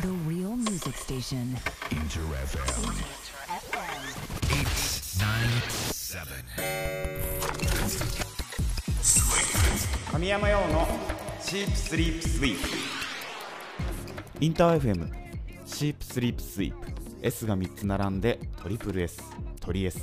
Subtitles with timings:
[0.00, 1.56] The real music station.
[1.90, 2.64] Inter FM
[4.50, 4.88] Inter
[5.98, 6.44] FM.
[10.10, 10.88] 神山用の
[11.40, 12.68] シープスリープスイープ
[14.40, 15.08] インター FM
[15.66, 16.86] シープスリープスイープ
[17.22, 19.22] S が3つ並んでトリプル S.
[19.60, 20.00] トリ S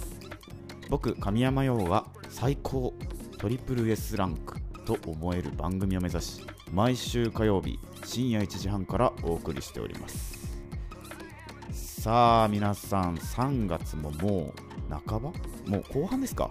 [0.89, 2.93] 僕神山用が最高。
[3.37, 6.41] トリプル S ランクと思える番組を目指し
[6.71, 10.47] 毎週火曜日深夜1時半からお送りしております。
[11.73, 14.53] さあ皆さん3月もも
[14.89, 15.31] う半ば？
[15.67, 16.49] もう後半ですか？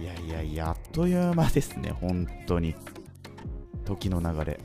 [0.00, 2.74] いやいやいやあっという間ですね本当に。
[3.84, 4.60] 時の流れ。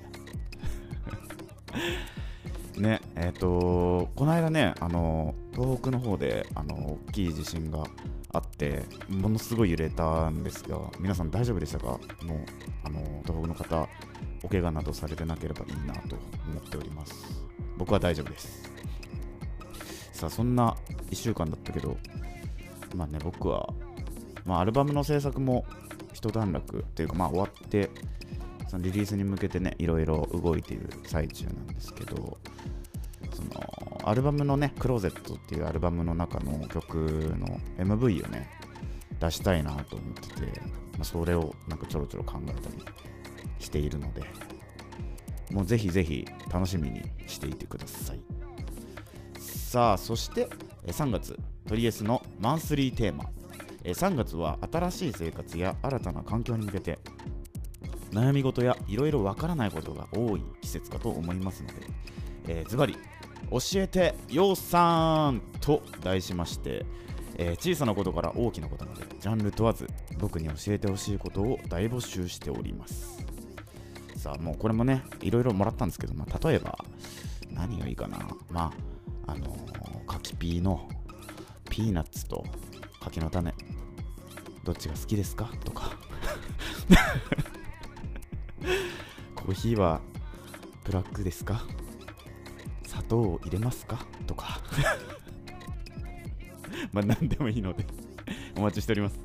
[2.81, 7.83] ねえっ、とこの間ねあの東北の方であの大きい地震が
[8.31, 11.85] あってものすごい揺れたんですが皆さん大丈夫でしたか？
[11.85, 11.99] もう
[12.83, 13.87] あの東北の方
[14.43, 16.15] お怪我などされてなければいいなと
[16.51, 17.43] 思っております。
[17.77, 18.71] 僕は大丈夫です。
[20.23, 20.75] さあそんな
[21.09, 21.97] 1週間だったけど
[22.95, 23.67] まあね僕は、
[24.45, 25.65] まあ、アルバムの制作も
[26.13, 27.89] 一段落というかまあ終わって
[28.69, 32.37] そのリリースに向けてねいろいろ動いている最中なんですけど
[33.33, 36.95] そのアルバムのね「クローゼット」っていうアルバムの中の曲
[37.37, 38.49] の MV をね
[39.19, 40.61] 出したいなと思ってて、
[40.93, 42.85] まあ、それをなんかちょろちょろ考えたり
[43.59, 44.23] しているので
[45.51, 48.19] もうぜひぜひ楽しみにしていてください。
[49.37, 50.47] さあそして
[50.87, 51.37] 3月
[51.67, 53.25] トリエスのマンスリーテーマ。
[53.83, 56.99] 3月は新しい生活や新たな環境に向けて
[58.11, 61.73] 悩み事やいろいろわからないことが多い季節かと思いますので、
[62.47, 62.95] えー、ズバリ
[63.51, 66.85] 教えてようさんと題しまして、
[67.35, 73.22] えー小さなことから大きなことまでジャンル問わず僕に教えてほしいことを大募集しております。
[74.23, 76.77] さもうこれもねいろいろもらったんですけど、まあ、例えば
[77.51, 78.17] 何がいいかな。
[78.49, 78.73] ま
[79.27, 80.87] ああのー、柿ピーの
[81.69, 82.43] ピーナッツと
[83.01, 83.53] 柿の種
[84.63, 85.51] どっちが好きですか？
[85.65, 85.91] とか。
[89.35, 90.01] コーヒーは
[90.85, 91.63] ブラックですか？
[92.87, 94.05] 砂糖を入れますか？
[94.25, 94.61] とか。
[96.93, 97.85] まあ何でもいいので
[98.57, 99.19] お待ちしております、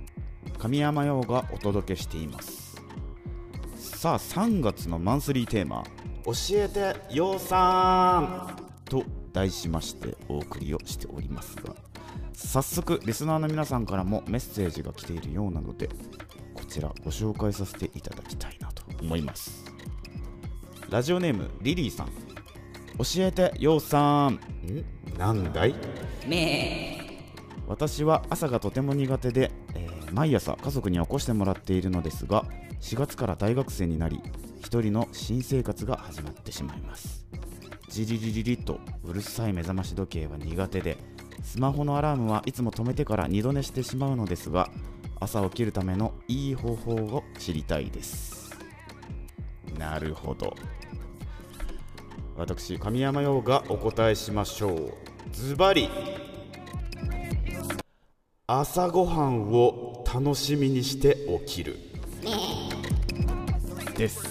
[0.57, 2.81] 神山用がお届けしています。
[3.77, 5.83] さあ、3月のマンスリーテーマ、
[6.25, 8.57] 教えてようさん。
[8.85, 11.75] と題しましてお送りをしておりますが、
[12.35, 15.89] 早速リスナーの皆さんからもメッセージが来ているようなので
[16.55, 19.65] こちらご紹介させていただきたいなと思います。
[20.89, 22.07] ラジオネームリリーさん。
[22.99, 24.35] 教えてようさん。
[24.35, 24.39] ん？
[25.19, 25.75] なんだい？
[27.67, 32.45] 私は朝がとても苦手で、えー毎朝家族に起こしてもらっているのですが
[32.81, 34.21] 4月から大学生になり
[34.71, 37.27] 一人の新生活が始まってしまいます。
[37.89, 40.97] ジリリリリとうるさい目覚まし時計は苦手で
[41.43, 44.71] スマホのアラームはいつも止めてから二度寝してしまうのですが
[45.19, 48.57] 朝起きるためのいい方法を知りたいです。
[49.77, 50.55] なるほど。
[52.37, 54.93] 私神山陽がお答えしましょう。
[55.33, 55.89] ズバリ。
[58.47, 61.77] 朝ごはんを楽しみにして起きる。
[63.99, 64.30] です。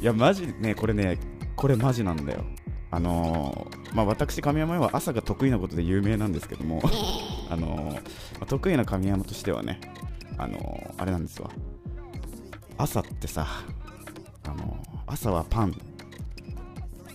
[0.00, 1.18] いやマジねこれね
[1.56, 2.44] これマジなんだよ。
[2.90, 6.80] あのーまあ私神山は朝が得意なことで有名なんですけども
[7.50, 8.00] あのーま
[8.42, 9.80] あ得意な神山としてはね
[10.36, 11.50] あのーあれなんですわ。
[12.76, 13.46] 朝ってさ
[14.44, 15.74] あのー朝はパン。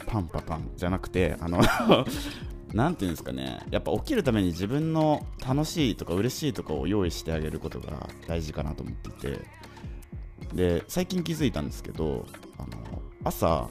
[0.07, 1.59] パンパパンじゃなくてあの
[2.73, 3.59] なんていうんですかね。
[3.69, 9.39] やっぱ起きるために自分の楽しいとか嬉しいとかを用意してあげることが大事かなと思っていて。
[10.53, 12.27] で最近気づいたんですけど
[12.59, 13.67] あの朝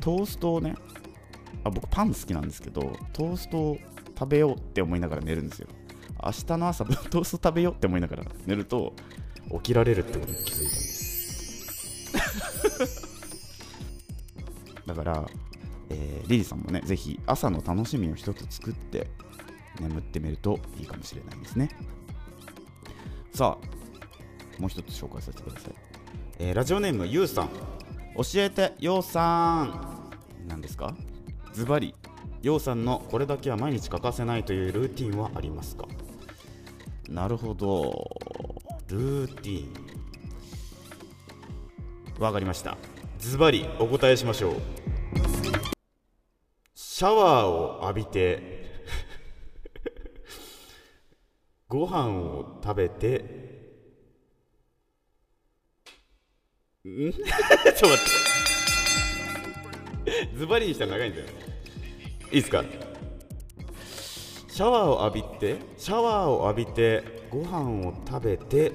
[0.00, 0.76] トーストをね
[1.64, 3.78] あ僕パン好きなんですけどトーストを
[4.16, 5.68] 食べようって思いながら寝るんですよ。
[6.22, 8.94] 明日の朝 トースト食べようって思いながら寝ると
[9.52, 10.96] 起きられるってことに気づいたんです
[14.86, 15.26] だから、
[15.90, 19.08] えーリリーさんもねぜひ朝の楽しみを一つ作って
[19.80, 21.68] 眠ってみるといいかもしれないですね。
[23.32, 25.74] さあもう一つ紹介させてください、
[26.38, 27.50] えーラジオネームゆうさん。
[28.16, 30.10] 教えてようさん。
[30.48, 30.94] 何ですか？
[31.52, 31.94] ズバリ
[32.42, 35.86] ようさんのこれだけは毎日欠かせないというルーティンはありますか？
[37.08, 38.08] なるほど。
[38.88, 39.72] ルーティン。
[42.18, 42.78] わかりました。
[43.18, 44.54] ズバリお答えしましょう。
[46.98, 48.64] シャワーを浴びて
[51.68, 53.18] ご飯を食べて
[56.86, 57.12] ん？
[57.12, 57.24] ちょっ
[57.76, 57.98] と待っ
[60.06, 60.30] て。
[60.38, 61.26] ズバリにしたら長いんだよ。
[61.26, 61.30] い
[62.38, 62.64] いですか？
[64.48, 68.72] シャワーを浴びてシャワーを浴びてご飯を食べて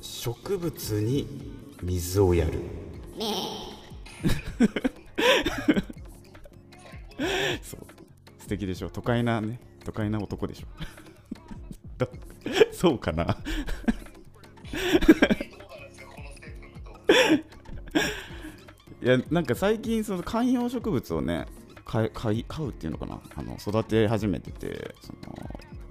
[0.00, 1.52] 植物に
[1.84, 2.54] 水をやる
[7.62, 7.80] そう。
[8.38, 8.90] 素敵でしょ。
[8.90, 9.58] 都会なね。
[9.84, 10.66] 都会な男でしょ。
[12.72, 13.36] そうかな。
[19.02, 21.46] いやなんか最近その観葉植物をね
[21.84, 23.20] 買買買うっていうのかな。
[23.36, 25.20] あの育て始めててその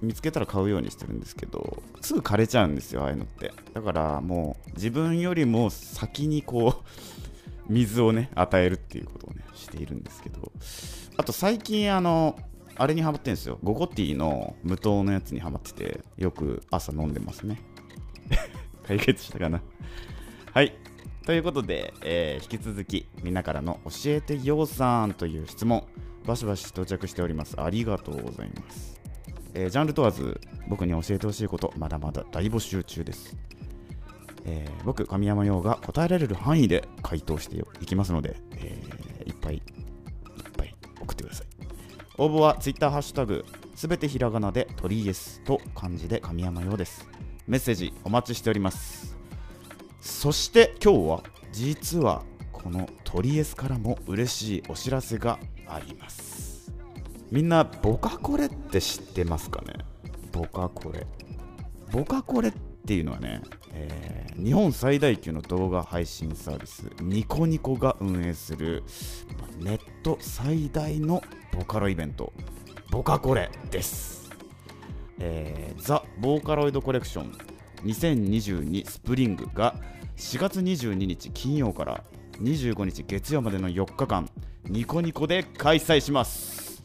[0.02, 3.52] 見つけたら買うようにしてるんですけどすぐ枯れちゃうんですよああいうのって。
[3.72, 7.25] だからもう自分よりも先にこう
[7.68, 10.52] 水をね与えるっていうことをねしているんですけど。
[11.16, 12.38] あと最近あの
[12.76, 13.58] あれにハマってるんですよ。
[13.62, 17.60] ゴゴティの無糖のやつにハマっててよく朝飲んでますね。
[18.86, 19.62] 解決したかな。
[20.52, 20.74] はい。
[21.24, 25.84] ということで、えー引き続きみんなからの教えてようさんという質問
[26.26, 27.60] バシバシ到着しております。
[27.60, 29.00] ありがとうございます、
[29.54, 33.36] えージャンル問わず僕に教えてほしいことまだまだ大募集中です。
[34.48, 39.62] えー僕、神山陽が答えられる範囲で回答していきますので、えーいっぱいいっ
[40.56, 41.46] ぱい送ってください。
[42.18, 43.44] 応募は Twitter ハッシュタグ
[43.74, 47.08] すべてひらがなで鳥イエスと漢字で神山陽です。
[47.46, 49.16] メッセージお待ちしております。
[50.00, 51.22] そして今日は
[51.52, 52.22] 実は
[52.52, 56.72] この鳥エスからも嬉しいお知らせがあります。
[57.30, 59.74] みんなボカコレって知ってますかね？
[60.32, 61.06] ボカコレ。
[61.90, 62.52] ボカコレっ
[62.86, 63.42] ていうのはね、
[63.76, 68.84] えー日本最大級の動画配信サービスニコニコが運営する
[69.60, 72.34] ネット最大のボカロイベント。
[72.90, 74.30] ボカコレです、
[75.18, 77.32] えーザ・ボーカロイドコレクション。
[77.84, 79.74] 2022スプリングが
[80.16, 82.04] 4月22日金曜から
[82.42, 84.28] 25日月曜までの4日間
[84.64, 86.82] ニコニコで開催します。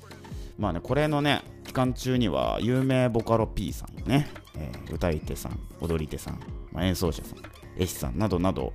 [0.58, 4.28] まあね、これのね、期間中には有名ボカロ P さんね、
[4.62, 6.40] えー歌い手さん、踊り手さん、
[6.72, 7.38] まあ、演奏者さん、
[7.78, 8.74] 絵師さんなどなど、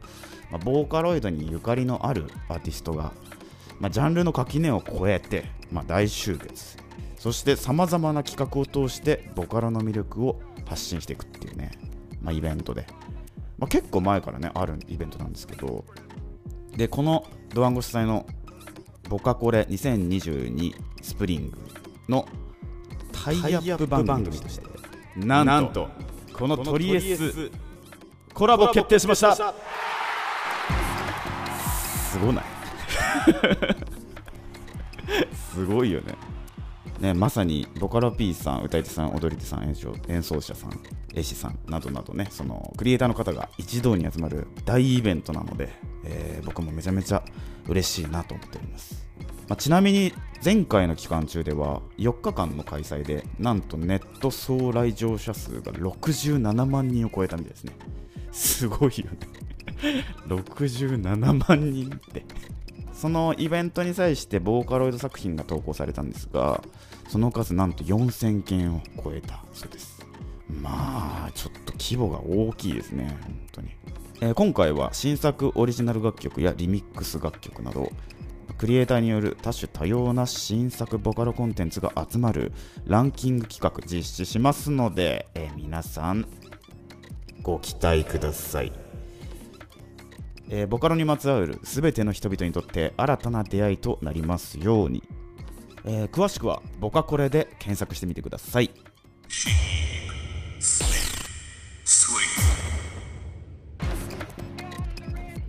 [0.50, 3.12] まあ、ボーカロイドにゆかりのあるアーティストが、
[3.78, 6.78] まあ、ジャンルの垣根を越えて、まあ、大集結。
[7.18, 11.72] そしてさまざまな企画を通してボカロの魅力を発信していくっていうね、
[12.20, 12.86] まあ、イベントで、
[13.58, 15.84] まあ、結構前からねあるイベントなんですけど
[16.76, 18.26] でこのドワンゴ主催の
[19.08, 21.58] ボカコレ2022スプリング
[22.08, 22.28] の
[23.12, 24.75] タイアップ番組として
[25.16, 25.88] なんと
[26.32, 27.50] このトリエス
[28.34, 29.34] コラボ決定しました。
[32.10, 32.44] すごない。
[35.54, 36.14] すごいよね。
[37.00, 40.80] ねまさにボカロ P さん歌い手さん踊り手さん演奏演奏者さん
[41.14, 45.70] 絵師さんなどなどねそのクリエイターの方が一堂に集まる大イベントなので、
[46.04, 47.22] えー僕もめちゃめちゃ
[47.68, 49.06] 嬉しいなと思っております。
[49.48, 50.12] まあ、ちなみに
[50.44, 57.72] 前回の期間中では4日間の開催でなんとネット総来場者数が67万人を超えたみたいですね。
[58.30, 60.04] すごいよね。
[60.28, 62.24] 67万人って。
[62.92, 66.64] そのイベントに際してボーカロイド作品が投稿されたんですが
[67.08, 69.96] その数なんと4000件を超えたそうです。
[70.48, 73.68] まあちょっと規模が大きいですね本当に、
[74.20, 77.92] えー今回は新作オリジナル楽曲やリミックス楽曲など
[78.54, 82.52] クリエイターによる多種多様な新作ボカロコンテンツが集まる
[82.86, 86.26] ランキング企画実施しますので、えー皆さん
[87.42, 88.72] ご期待ください。
[90.48, 95.02] えーボカロにまつわる全ての人々にとって新たな出会いとなりますように、
[95.84, 98.70] えー詳しくはボカコレで検索してみてください。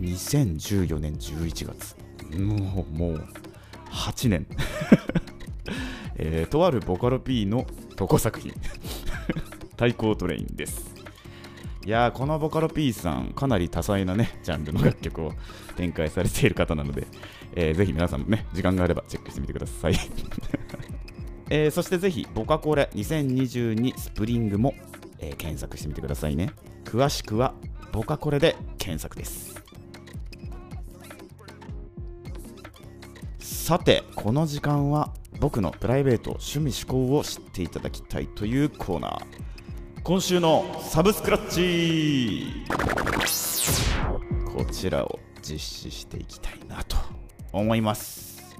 [0.00, 2.07] 2014年11月。
[2.36, 3.28] もうもう
[3.90, 4.46] 8年、
[6.16, 7.66] えーとあるボカロ P の
[7.96, 8.52] 投稿作品。
[9.76, 10.94] 対抗トレインです。
[11.86, 15.32] いやーこのボカロ P さんかなり多彩なねジャンルの楽曲を
[15.76, 17.06] 展開されている方なので、
[17.54, 19.94] えーぜひ皆さんもね時間があればチェックしてみてください。
[21.50, 24.74] えーそしてぜひボカコレ2022スプリングも、
[25.18, 26.50] えー検索してみてくださいね。
[26.84, 27.54] 詳しくは
[27.92, 29.57] ボカコレで検索です。
[33.68, 39.22] さてこの時間は僕のプライベート趣味思考を知っていただきたいというコーナー。
[40.02, 42.64] 今週のサブスクラッチ。
[44.56, 46.96] こちらを実施していきたいなと
[47.52, 48.56] 思います、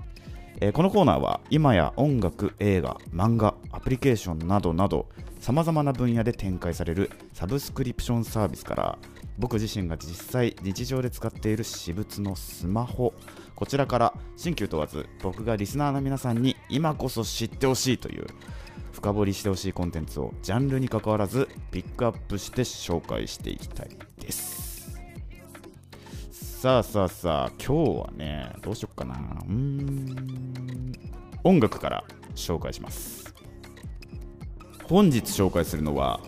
[0.61, 5.09] えーこのコーナーは今や音楽映画漫画アプリケーションなどなど
[5.49, 8.99] さまざまな分野で展開されるサブスクリプションサービスから
[9.39, 13.15] 僕自身が実際日常で使っている私物のスマホ
[13.55, 18.27] こちらから新旧問わず僕がリスナーの皆さんに今こそ知ってほしいという
[18.93, 23.89] 深掘りしてほしいコンテンツをジャンルに関わらずピックアップして紹介していきたい
[24.21, 25.01] です。
[26.31, 29.15] さあさあさあ今日はねどうしよっかな。
[29.15, 30.93] うーん。
[31.43, 33.28] 音楽から紹介します。
[34.89, 36.19] 本日紹介するのは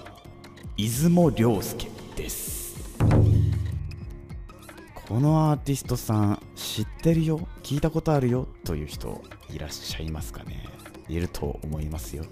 [0.77, 2.79] 出雲亮介です。
[5.09, 7.49] このアーティストさん知ってるよ？
[7.63, 8.49] 聞いたことあるよ？
[8.67, 10.69] という人いらっしゃいますかね？
[11.09, 12.27] いると思いますよ。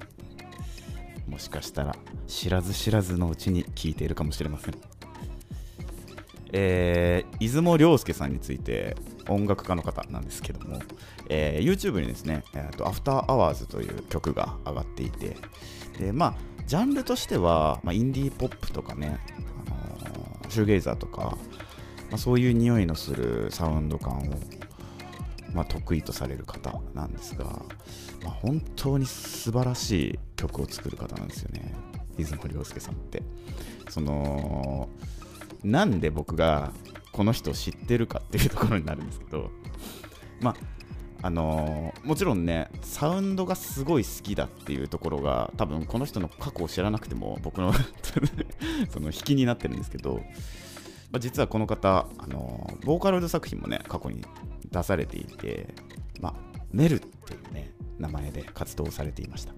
[1.26, 4.75] もしかしたら知らず知らずのうちに聞いているかもしれません。
[6.52, 8.97] えー、出雲亮介さんについて
[9.28, 10.80] 音楽家の方なんですけども、
[11.28, 15.37] えー YouTube にですね、えーと、アフターアワーズという曲が上がっていて、
[15.99, 16.35] で、まあ、
[16.66, 19.18] ジャンルとしては、まあ、インディーポップとかね、
[20.02, 21.37] あのーシューゲイザーとか、
[22.11, 24.23] まあ、そういう匂いのするサウンド感を、
[25.52, 31.75] まあ、得意とされる方なんですが、まあ、本当に素晴らしい曲を作る方なんですよね、
[32.16, 33.23] 出雲亮介さんって。
[33.90, 34.88] その
[35.64, 36.73] なんで僕が
[37.18, 39.50] この人知ってるかっていうところになるんですけど、
[40.40, 40.56] まあ
[41.26, 47.72] あのーもちろんね、サウンドがすごい好きだっていうところが、多分この人の過去を知らなくても、僕の
[48.88, 50.22] その引きになってるんですけど、
[51.10, 54.25] まあ、実はこの方、あのーボーカロイド作品もね、過去に
[54.70, 55.75] 出されていて、
[56.20, 56.34] まあ、
[56.70, 59.54] メルっていうね、名前で活動されていました。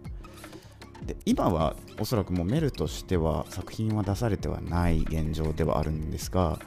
[1.04, 6.58] で今はおそらくもうメルとしては作品は出されてはない現状ではあるんですが、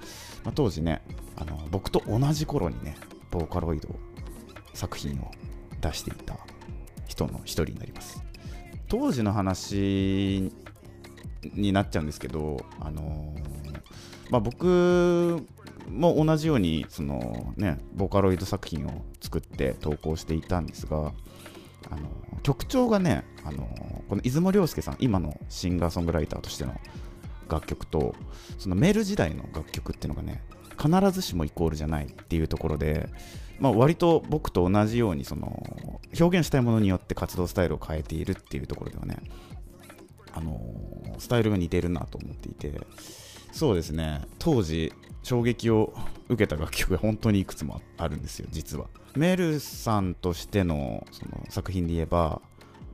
[0.43, 1.01] まあ、当時ね
[1.35, 2.95] あの僕と同じ頃にね
[3.31, 3.89] ボーカロイド
[4.73, 5.31] 作品を
[5.81, 6.38] 出していた
[7.07, 8.23] 人の一人になります。
[8.88, 10.51] 当時の話
[11.53, 13.73] になっちゃうんですけど、あのー
[14.29, 15.45] まあ、僕
[15.89, 21.12] も同じようにその、ね、ボーカロイド作品を作って投稿していたんですが
[21.89, 22.09] あの
[22.43, 23.67] 曲調がね、あの
[24.09, 26.73] この出雲亮介さん今のシンガーソングライターとしての
[27.53, 28.15] 楽曲と
[28.57, 30.41] そのメール時代の楽曲っていうのがね
[30.81, 33.10] 必ずしもイコールじゃないっていうところで、
[33.60, 35.63] まあ、割と僕と同じようにその
[36.19, 39.17] 表現したいものによって活動スタイルを変えているっていうところではね、
[40.33, 40.60] あの
[41.19, 42.81] スタイルが似てるなと思っていて
[43.51, 44.22] そうですね。
[44.39, 44.91] 当時
[45.22, 45.93] 衝撃を
[46.27, 48.88] 受けた楽曲が 本当にいくつもあるんですよ実は。
[49.15, 52.41] メルさんとしてのその作品で言えば、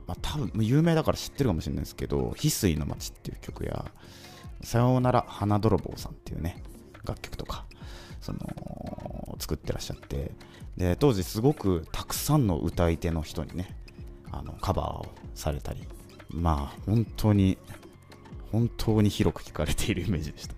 [0.06, 3.90] まあ、多分有名だから知ってるかもしれないですけど「翡翠の街」っていう曲や
[4.62, 6.62] 「さようなら花泥棒さん」っていうね
[7.04, 7.64] 楽曲とか
[8.20, 10.32] その作ってらっしゃって
[10.76, 13.76] で当時すごくたくさんの歌い手の人にね
[14.30, 15.86] あのカバーをされたり
[16.30, 17.58] まあ本当に
[18.52, 20.54] 本当に広く聞かれている イメージでした、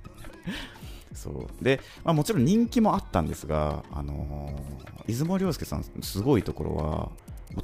[1.14, 1.64] そう。
[1.64, 7.10] で、まあ、もちろん人気もあったんですが、あのー出雲亮介さんすごいところは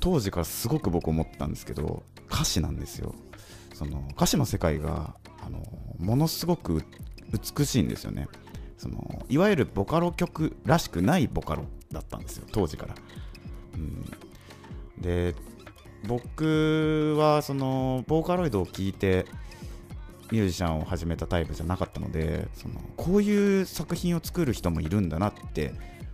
[0.00, 3.14] 当時からすごく僕思ったんですけど歌詞なんですよ。
[3.78, 5.62] その歌詞の世界が、あの
[5.98, 6.82] ものすごく
[7.56, 8.26] 美しいんですよね。
[8.76, 12.94] そのいわゆるボカロ曲らしくないボカロだったんですよ当時から、
[13.74, 14.04] うん、
[15.00, 15.34] で
[16.06, 19.26] 僕はそのボーカロイドを聴いて
[20.30, 25.72] ミュージシャンを始めたタイプじゃなかったのでそのこういう作品を作る人もいるんだなって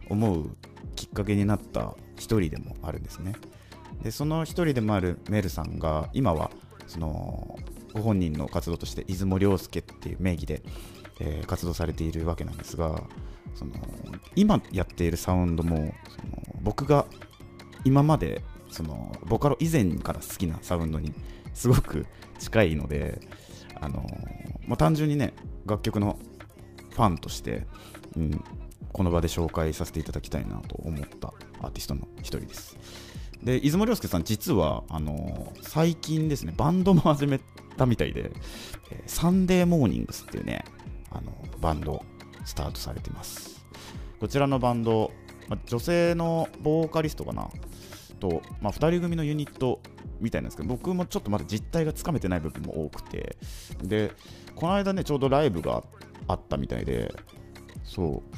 [0.08, 0.56] 思う
[0.96, 3.34] きっかけになった一人でもあるんですね。
[4.02, 6.50] でその一人でもあるメルさんが今は
[6.86, 7.58] その
[7.92, 10.62] ご本人の活動として出雲亮介っていう名義で、
[11.20, 13.02] えー活動されているわけなんですが
[13.54, 13.72] その
[14.34, 17.06] 今やっているサウンドもその僕が
[17.84, 21.12] 今までそのボカロ以前から好きなサウンドに
[21.52, 22.06] すごく
[22.40, 23.20] 近いので、
[23.80, 24.04] あの
[24.66, 25.32] まあ、単純にね
[25.66, 26.18] 楽曲の
[26.90, 27.66] ファンとして、
[28.16, 28.44] うん、
[28.92, 31.28] この場で紹介させていただきたいなと思った
[31.60, 32.76] アーティストの一人です。
[33.42, 37.40] で出雲亮介さん実はあの最近ですねバンドも始め
[37.76, 38.30] たみたいで、
[38.90, 40.64] えーサンデーモーニングスっていうね
[41.10, 42.04] あのバンド
[42.44, 43.64] スタートされてます。
[44.20, 45.10] こちらのバンド、
[45.48, 47.48] ま女性のボーカリストかな？
[48.20, 49.80] と、ま、2人組のユニット
[50.20, 53.36] みたいなんですけど僕もちょっとまだ実態がつかめてない部分も多くて
[53.82, 54.12] で
[54.54, 55.82] この間ねちょうどライブが
[56.28, 57.12] あったみたいで
[57.84, 58.36] そう。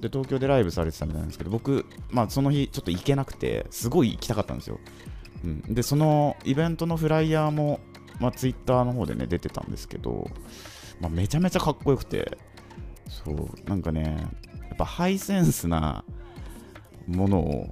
[0.00, 4.78] で東京でライブされてたみたいなんですけど僕、まあ、その日ちょっと行けなくてすごい行きたかったんですよ、
[5.44, 7.80] うん、でそのイベントのフライヤーも、
[8.20, 10.30] まあ、ツイッターの方でね出てたんですけど、
[11.00, 12.38] まあ、めちゃめちゃかっこよくて
[13.08, 14.28] そうなんかね
[14.68, 16.04] やっぱハイセンスな
[17.06, 17.70] ものを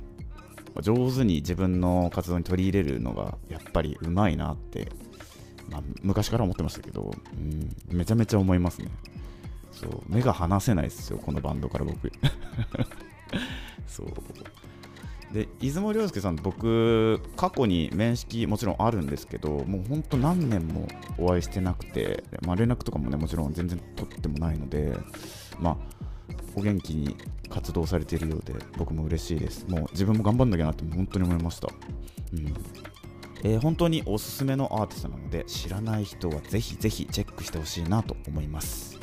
[0.83, 4.88] 上手に自分の活動に取り入れるのがやっぱりうまいなって、
[5.71, 8.88] まあ、昔から思ってましたけど、うん、めちゃめちゃ思いますね。
[9.76, 12.11] そう目が離せないですよこのバンドから僕。
[13.87, 14.06] そう。
[15.33, 20.87] で出雲亮介さん僕過去に面識もちろんあるんですけどもうほんと何年も
[21.18, 24.96] お会いしてなくて、まあ、連絡とかもねもちろん全然取ってもないので
[25.59, 25.77] まあ
[26.55, 27.16] お元気に
[27.50, 29.66] 活動されているようで僕も嬉しいです。
[29.68, 31.68] もう自分も頑張んなきゃなって本当に思いました。
[32.33, 32.55] うん。
[33.44, 38.98] えー本当におすすめのアーティストなので知らない人はぜひぜひチェックしてほしいなと思います。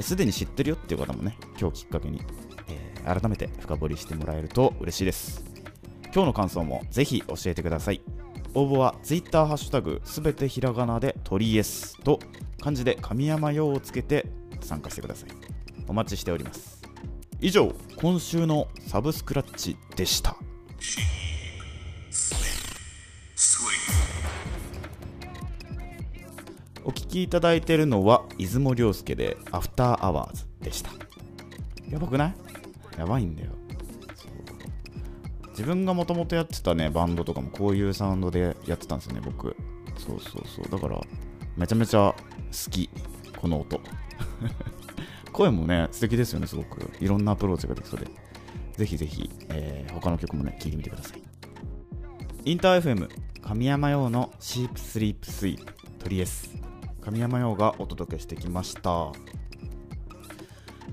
[0.00, 2.20] すでに知ってるよっていう方もね今日きっかけに、
[2.68, 5.44] えー改めて深掘りしてもらえると嬉しいです。
[6.04, 8.00] 今日の感想もぜひ教えてください。
[8.54, 12.18] 応募は Twitter ハッシュタグすべてひらがなで鳥 S と
[12.62, 14.26] 漢字で神山用をつけて
[14.62, 15.30] 参加してください。
[15.86, 16.82] お待ちしております。
[17.40, 20.36] 以上今週のサブスクラッチでした。
[26.84, 30.90] お聞きいただいているのは出雲亮介でアフターアワーズでした。
[31.88, 32.34] やばくない？
[32.98, 33.50] やばいんだよ。
[35.50, 39.56] 自分がもともとやってたねバンドとかもこういうサウンドでやってたんですよね僕。
[39.96, 40.68] そうそうそう。
[40.70, 41.00] だから
[41.56, 42.90] めちゃめちゃ好き
[43.40, 43.80] この音。
[45.32, 46.90] 声もね素敵ですよねすごく。
[47.00, 48.06] いろんなアプローチができそうで。
[48.76, 51.22] ぜひぜひ、えー他の曲もね聴いてみてください。
[52.44, 53.08] インター FM
[53.40, 55.64] 神山用のシープスリープスイー
[56.02, 56.50] トリエス
[57.04, 59.12] 神山用がお届けしてきました。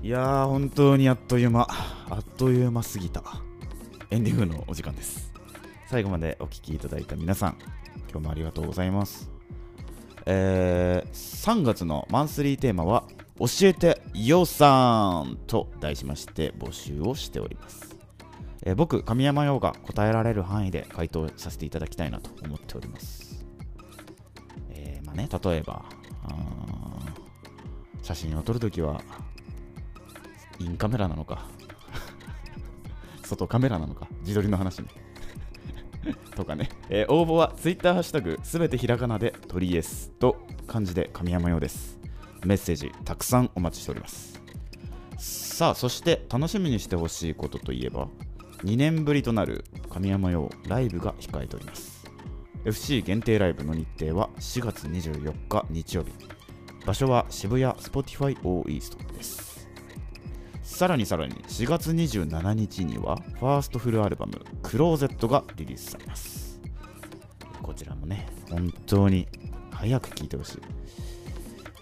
[0.02, 1.66] いやー本当にあっという間。
[2.10, 3.22] あっという間すぎた。
[4.10, 5.32] エンディングのお時間です。
[5.86, 7.56] 最後までお聴きいただいた皆さん
[8.10, 9.30] 今日もありがとうございます。
[10.26, 11.12] えー
[11.44, 13.04] 3月のマンスリーテーマは
[13.38, 17.96] 教えてよさんと題しまして募集をしております、
[18.64, 23.44] え僕神山陽が答えられる範囲で回答させていただきたいなと思っております。
[24.70, 25.84] えーまあね例えば
[28.02, 29.00] 写真を撮るときは
[30.58, 31.46] インカメラなのか。
[33.22, 34.08] 外カメラなのか。
[34.20, 34.88] 自撮りの話ね。
[36.34, 41.98] とかね、えー応募は Twitter ハッシュタグすべてひらがなで鳥エスと漢字で神山用です。
[42.44, 44.40] メッセージたくさんお待ちしております。
[45.18, 48.08] さあそして楽しみにしてほしいことといえば
[48.64, 51.91] 2年ぶりとなる神山用ライブが控えております。
[52.64, 56.12] FC 限定ライブの日程は4月24日日曜日。
[56.86, 59.68] 場所は渋谷 Spotify O イーストです。
[60.62, 66.60] さらにさらに4月27日にはファーストフルアルバム「クローゼット」がリリースされます。
[67.60, 69.26] こちらもね本当に
[69.72, 70.58] 早く聴いてほしい、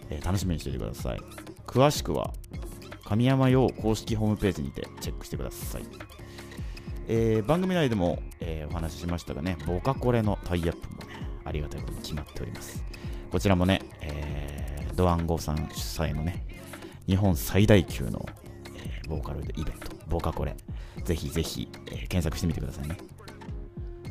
[0.09, 1.21] えー楽しみにしていてください。
[1.67, 2.33] 詳しくは
[3.05, 5.83] 神山用公式ホームページにてチェックしてください、
[7.13, 12.85] えー番組内でも、えーお話ししましたがねボカコレのタイアップもねありがたいことに決まっております。
[13.33, 16.47] こちらもね、えードワンゴさん主催のね
[17.07, 18.25] 日本最大級の、
[18.77, 20.55] えーボーカルイベントボカコレ。
[21.03, 22.97] ぜひぜひ、えー検索してみてくださいね。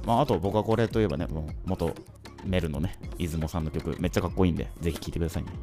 [0.05, 1.95] まああとボカコレといえばねもう元
[2.43, 5.53] メルのね出雲さんの曲めっちゃかっこいいんでぜひ聴いてくださいね。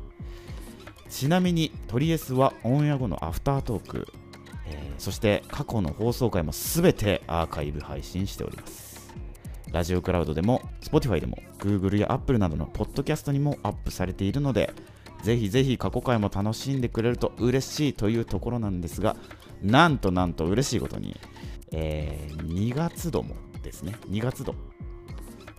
[1.11, 4.09] ちなみにトリエスはオンエア後のアフタートーク、
[4.66, 9.14] えーそして過去の放送回もすべてアーカイブ配信しております。
[9.70, 14.72] ラジオクラウドでも Spotify でも Google や Apple などのポッドキャストにもアップされているので
[15.22, 19.16] ぜひぜひ過去回も楽しんでくれると嬉しいというところなんですが
[19.61, 21.18] なんとなんと嬉しいことに、
[21.72, 24.55] えー2月度もですね2月度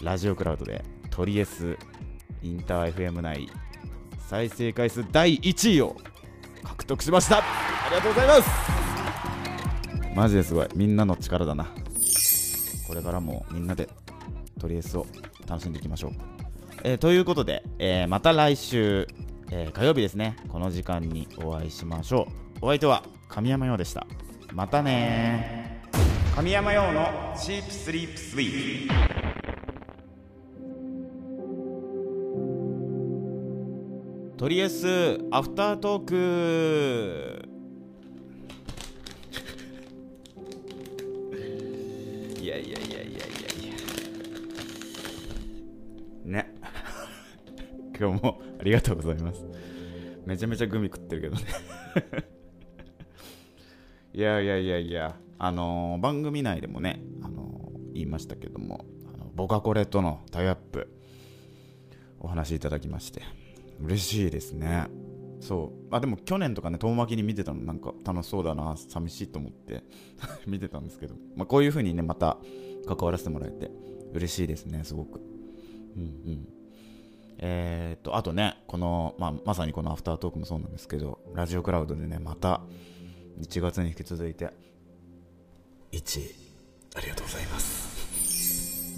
[0.02, 1.78] ラジオクラウドでトリエス
[2.42, 3.50] インター FM 内
[4.28, 5.96] 再生回数第1位を
[6.64, 7.38] 獲得しました。
[7.38, 8.87] ありがとうございます。
[10.18, 10.68] マジですごい。
[10.74, 11.68] みんなの力だな。
[12.88, 13.88] これからもみんなで
[14.60, 15.06] トリエスを
[15.48, 16.12] 楽しんでいきましょう、
[16.84, 19.08] えーということで、えーまた来週、
[19.52, 20.36] えー火曜日ですね。
[20.50, 22.28] この時間にお会いしましょ
[22.62, 22.66] う。
[22.66, 24.08] お相手は神山陽でした。
[24.54, 25.84] またね
[26.34, 28.94] 神山陽のチープスリープスイート。
[34.38, 37.50] とりあえずアフタートーク
[48.00, 49.46] 今日もありがとうございます。
[50.26, 51.42] めちゃめちゃグミ食ってるけどね。
[54.14, 60.88] いやいやいやいやあのー番組内でもね、あのー言いましたけどもあのボカコレとのタイアップ
[62.20, 63.22] お話いただきまして
[63.82, 64.88] 嬉しいですね。
[65.40, 65.96] そう。
[65.96, 69.84] あでも去年とかね遠巻きに見てたのなんか楽しそうだな寂しいと思って
[70.48, 72.38] 見てたんですけど、まあ、こういう風にねまた
[72.88, 73.72] 関わらせてもらえて
[74.14, 75.20] 嬉しいですねすごく。
[75.96, 76.57] うんうん。
[77.40, 82.62] えー、っとあとねこの、まあ、まさにこのアフタートークもそうなんですけどラジオクラウドでねまた
[83.40, 84.50] 1月に引き続いて
[85.92, 86.36] 1位
[86.96, 88.98] ありがとうございます。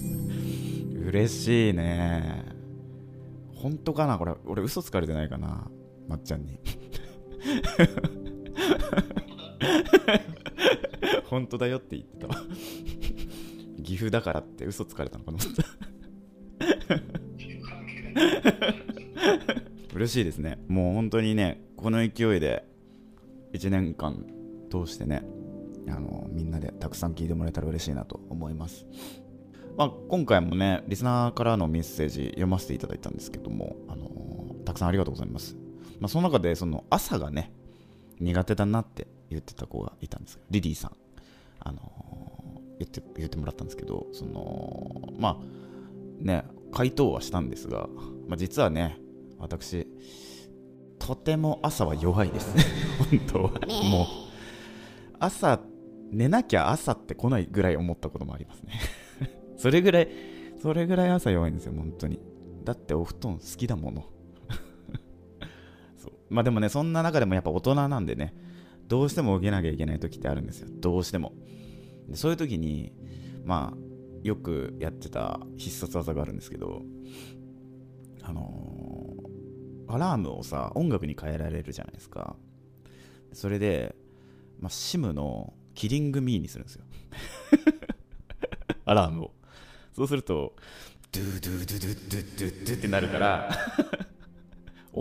[1.06, 2.45] 嬉しいね。
[3.56, 4.17] 本当かな？
[4.17, 5.69] これ俺嘘つかれてないかな？
[6.08, 6.60] まっちゃんに。
[11.25, 12.28] 本当だよって言ってた。
[12.28, 12.36] わ
[13.84, 15.39] 岐阜だからって嘘つかれたのかな
[20.00, 22.66] 嬉しいですねもう本当にねこの勢いで
[23.54, 24.26] 1年間
[24.72, 25.24] 通してね
[25.90, 28.86] あのみんなでたくさん聞いてもらえたら嬉しいなと思います
[29.78, 35.56] まあ、今回もね、リスナーからのメッセージ読ませていただいたんですけども、あのたくさんありがとうございます。
[36.02, 37.54] まあ、その中で、その朝がね、
[38.20, 40.92] 苦手だなって言ってた子がいたんですリリーさん。
[41.62, 41.80] あの
[42.78, 47.88] 言って、言ってもらったんですけど、その、まあ、ね、回答はしたんですが、
[48.28, 48.98] まあ、実はね、
[49.39, 49.88] 私、
[50.99, 52.54] とても朝は弱いです。
[53.10, 53.49] 本当は。
[53.89, 54.06] もう、
[55.17, 55.62] 朝、
[56.12, 58.73] 寝なきゃ朝って来ないぐらい思ったこともありますね。
[59.58, 60.10] それぐらい、
[60.62, 62.19] それぐらい朝弱いんですよ、本当に。
[62.65, 64.06] だってお布団好きだもの。
[65.97, 68.34] そうまあでもね、そんな中でもやっぱ大人なんでね、
[68.88, 71.34] どうしても起きなきゃいけない時ってあるんですよ、どうしても。
[72.10, 72.91] でそういう時に、
[73.45, 73.78] まあ、
[74.23, 76.82] よくやってた必殺技があるんですけど、
[78.21, 78.79] あのー
[79.91, 82.36] アラームをさ、音楽に変えられるじゃないですか。
[83.34, 83.95] それで、
[84.60, 86.84] まあ、シムのキリングミーにするんですよ。
[88.86, 89.32] アラームを。
[89.93, 90.54] そうすると、
[91.12, 93.49] ドゥドゥドゥドゥドゥドゥドゥってなるから、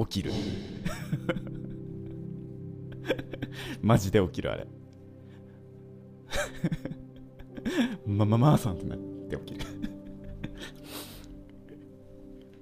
[0.07, 0.33] 起きる。
[3.83, 4.67] マジで起きる、あれ。
[8.07, 9.67] ま、ま、まーさんってなって起きる。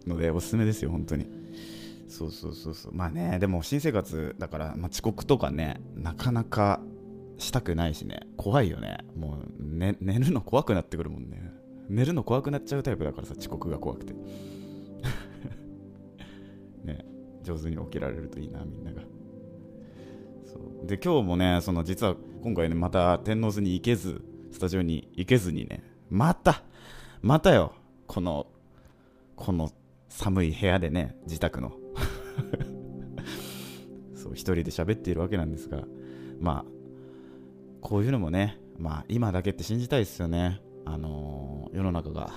[0.09, 1.36] ので、おすすめですよ、本当に。
[2.17, 2.95] そうそうそうそう。
[2.95, 6.81] まあね、でも新生活だから、まあ、遅刻とかね、なかなか
[7.37, 9.01] したくないしね、怖いよね。
[9.15, 11.43] もう、ね、寝るの怖くなってくるもんね。
[11.91, 14.15] 寝るの怖くなっちゃうタイプだからさ、遅刻が怖くて。
[16.85, 17.05] ね、
[17.43, 19.03] 上手に起きられるといいな、みんなが。
[20.47, 26.63] そうで、今日もね、その実は今回ね、また天王洲に行けず、スタジオに行けずにね、また、
[27.21, 27.75] またよ、
[28.07, 28.47] この、
[29.35, 29.71] この
[30.09, 31.73] 寒い部屋でね、自宅の。
[34.37, 35.85] そう、一人で喋っているわけなんですが、
[36.41, 36.77] まあ、
[37.81, 40.61] こういうのもね、まあ、今だけって信じたいですよね。
[40.85, 42.31] あのー世の中が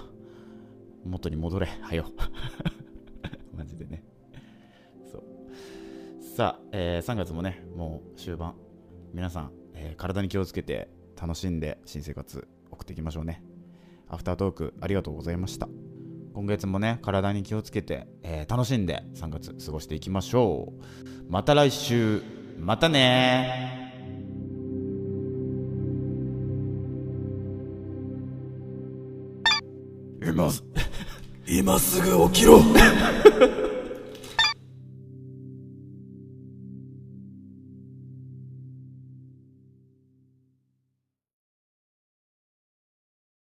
[1.06, 2.06] 元に戻れ、はよ。
[3.56, 4.04] マジでね。
[5.12, 5.24] そう。
[6.22, 8.56] さあ、えー3月もね、もう終盤。
[9.14, 13.44] 皆さん、えー体に気をつけて楽しんで新生活送っていきましょうね。
[14.08, 15.70] アフタートークありがとうございました。
[16.40, 21.30] 今月もね、体に気をつけて、えー、楽しんで3月過ごしていきましょう。
[21.30, 22.22] また来週、
[22.58, 23.94] またね。
[30.26, 30.50] 今
[31.46, 32.62] 今すぐ起きろ。